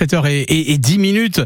[0.00, 1.40] 17h et, 10 minutes.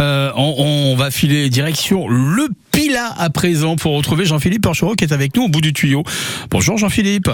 [0.00, 5.12] Euh, on, va filer direction le Pila à présent pour retrouver Jean-Philippe Porchereau qui est
[5.12, 6.02] avec nous au bout du tuyau.
[6.50, 7.30] Bonjour Jean-Philippe.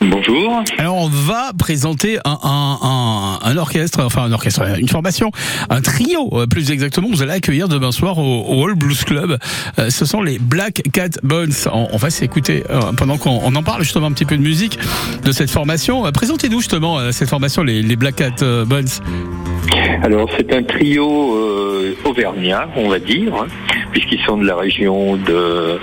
[0.00, 0.62] Bonjour.
[0.76, 5.30] Alors on va présenter un, orchestre, enfin un orchestre, une formation,
[5.70, 7.08] un trio euh, plus exactement.
[7.08, 9.38] Vous allez accueillir demain soir au, Hall Blues Club.
[9.78, 11.54] Euh, ce sont les Black Cat Bones.
[11.72, 12.62] On, va s'écouter
[12.98, 14.78] pendant qu'on en parle justement un petit peu de musique
[15.24, 16.02] de cette formation.
[16.12, 18.88] Présentez-nous justement cette formation, les, les Black Cat Bones.
[20.02, 23.46] Alors c'est un trio euh, auvergnat, on va dire, hein,
[23.92, 25.78] puisqu'ils sont de la région de,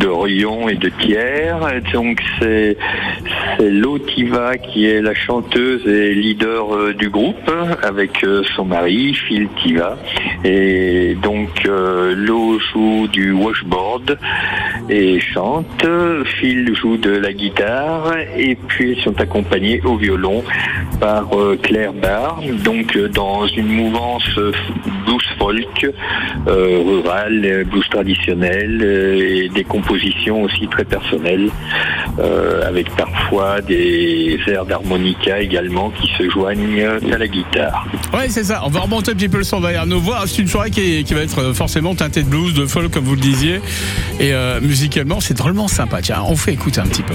[0.00, 1.54] de Rion et de Thiers.
[1.92, 2.76] Donc c'est
[3.58, 7.50] Lotiva qui est la chanteuse et leader euh, du groupe
[7.82, 9.96] avec euh, son mari Phil Tiva.
[10.44, 14.18] Et donc Lo joue du washboard
[14.88, 15.86] et chante.
[16.38, 20.42] Phil joue de la guitare et puis ils sont accompagnés au violon
[21.00, 21.28] par
[21.62, 22.40] Claire Barr.
[22.64, 24.28] Donc dans une mouvance
[25.04, 25.86] blues folk,
[26.46, 31.50] euh, rurale, blues traditionnelle euh, et des compositions aussi très personnelles,
[32.18, 37.86] euh, avec parfois des airs d'harmonica également qui se joignent à la guitare.
[38.12, 38.62] Ouais, c'est ça.
[38.64, 40.22] On va remonter un petit peu le son derrière nos voix.
[40.26, 43.20] C'est une soirée qui, va être forcément teintée de blues, de folk, comme vous le
[43.20, 43.60] disiez.
[44.20, 44.32] Et
[44.74, 46.02] musicalement, c'est drôlement sympa.
[46.02, 47.14] Tiens, on fait écouter un petit peu.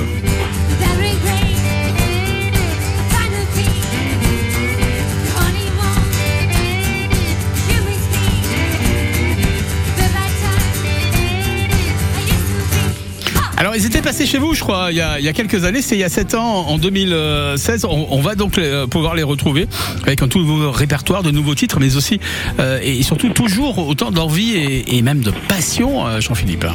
[13.60, 16.00] Alors ils étaient passés chez vous, je crois, il y a, quelques années, c'est il
[16.00, 17.86] y a 7 ans, en 2016.
[17.90, 19.68] On, va donc euh, pouvoir les retrouver
[20.04, 22.22] avec un tout nouveau répertoire de nouveaux titres, mais aussi
[22.62, 24.56] euh, et surtout toujours autant d'envie
[24.88, 26.68] et, même de passion, euh, Jean-Philippe.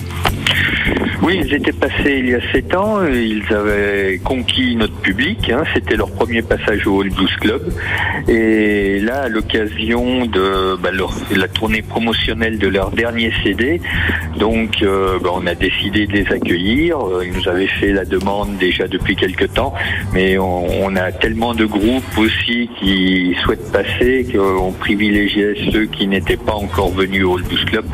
[1.25, 3.03] Oui, ils étaient passés il y a sept ans.
[3.07, 5.51] Ils avaient conquis notre public.
[5.51, 5.63] Hein.
[5.73, 7.63] C'était leur premier passage au Hall Blues Club.
[8.29, 10.91] Et là, à l'occasion de bah,
[11.35, 13.81] la tournée promotionnelle de leur dernier CD,
[14.39, 16.99] donc euh, bah, on a décidé de les accueillir.
[17.25, 19.73] Ils nous avaient fait la demande déjà depuis quelques temps,
[20.13, 26.37] mais on, a tellement de groupes aussi qui souhaitent passer qu'on privilégiait ceux qui n'étaient
[26.37, 27.87] pas encore venus au Hall Blues Club.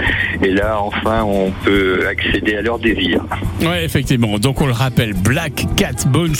[0.43, 3.23] Et là, enfin, on peut accéder à leur désir.
[3.61, 4.39] Oui, effectivement.
[4.39, 6.35] Donc on le rappelle, Black Cat Bones,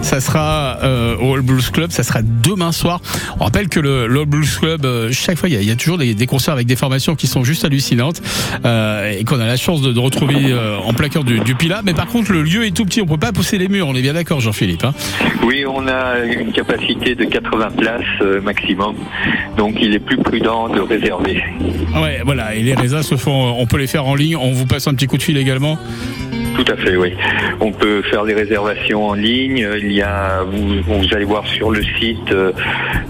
[0.00, 3.00] ça sera euh, au All Blues Club, ça sera demain soir.
[3.38, 6.14] On rappelle que le, All Blues Club, euh, chaque fois, il y, a, toujours des,
[6.26, 8.22] concerts avec des formations qui sont juste hallucinantes
[8.64, 10.52] euh, et qu'on a la chance de, retrouver
[10.84, 11.82] en plaqueur du, du, Pila.
[11.84, 13.86] Mais par contre, le lieu est tout petit, on peut pas pousser les murs.
[13.86, 14.84] On est bien d'accord, Jean-Philippe.
[14.84, 14.94] Hein
[15.44, 18.96] oui, on a une capacité de 80 places maximum,
[19.56, 21.42] donc il est plus prudent de réserver.
[21.94, 22.54] Ouais, voilà.
[22.54, 24.36] Et les résas se font, on peut les faire en ligne.
[24.36, 25.78] On vous passe un petit coup de fil également.
[26.54, 27.14] Tout à fait, oui.
[27.60, 29.66] On peut faire des réservations en ligne.
[29.82, 32.52] Il y a, vous, allez voir sur le site euh,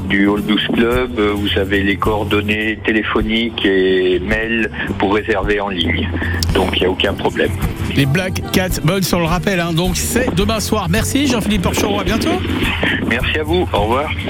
[0.08, 5.68] du Hall Blues Club, euh, vous avez les coordonnées téléphoniques et mail pour réserver en
[5.68, 6.08] ligne.
[6.54, 7.50] Donc il n'y a aucun problème.
[7.96, 9.72] Les Black Cat Bones, on le rappelle, hein.
[9.72, 10.88] donc c'est demain soir.
[10.88, 12.40] Merci Jean-Philippe Porchereau, à bientôt.
[13.08, 14.12] Merci à vous, au revoir.